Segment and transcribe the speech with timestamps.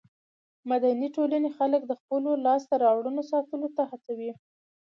[0.69, 4.31] مدني ټولنې خلک د خپلو لاسته راوړنو ساتلو ته هڅوي.